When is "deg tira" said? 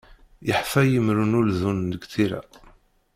1.91-2.41